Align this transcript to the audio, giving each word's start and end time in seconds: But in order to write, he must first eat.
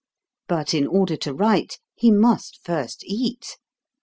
But 0.47 0.73
in 0.73 0.87
order 0.87 1.15
to 1.17 1.31
write, 1.31 1.77
he 1.93 2.09
must 2.09 2.57
first 2.63 3.03
eat. 3.03 3.57